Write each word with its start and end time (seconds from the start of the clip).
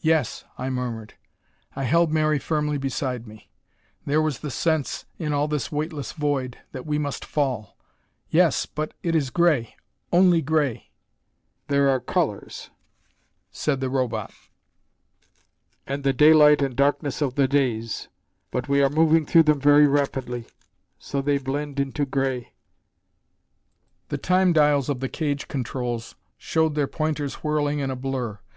"Yes," 0.00 0.44
I 0.58 0.68
murmured. 0.68 1.14
I 1.76 1.84
held 1.84 2.10
Mary 2.10 2.40
firmly 2.40 2.76
beside 2.76 3.28
me; 3.28 3.52
there 4.04 4.20
was 4.20 4.40
the 4.40 4.50
sense, 4.50 5.04
in 5.16 5.32
all 5.32 5.46
this 5.46 5.70
weightless 5.70 6.10
void, 6.10 6.58
that 6.72 6.84
we 6.84 6.98
must 6.98 7.24
fall. 7.24 7.76
"Yes, 8.30 8.66
but 8.66 8.94
it 9.04 9.14
is 9.14 9.30
gray; 9.30 9.76
only 10.12 10.42
gray." 10.42 10.90
"There 11.68 11.88
are 11.88 12.00
colors," 12.00 12.70
said 13.52 13.78
the 13.78 13.88
Robot. 13.88 14.32
"And 15.86 16.02
the 16.02 16.12
daylight 16.12 16.60
and 16.60 16.74
darkness 16.74 17.22
of 17.22 17.36
the 17.36 17.46
days. 17.46 18.08
But 18.50 18.68
we 18.68 18.82
are 18.82 18.90
moving 18.90 19.24
through 19.24 19.44
them 19.44 19.60
very 19.60 19.86
rapidly, 19.86 20.48
so 20.98 21.22
they 21.22 21.38
blend 21.38 21.78
into 21.78 22.04
gray." 22.04 22.52
The 24.08 24.18
Time 24.18 24.52
dials 24.52 24.88
of 24.88 24.98
the 24.98 25.08
cage 25.08 25.46
controls 25.46 26.16
showed 26.38 26.74
their 26.74 26.88
pointers 26.88 27.34
whirling 27.44 27.78
in 27.78 27.92
a 27.92 27.94
blur. 27.94 28.40